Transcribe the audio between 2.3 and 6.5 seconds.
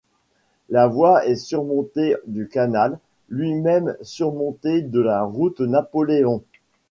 canal, lui-même surmonté de la route Napoléon.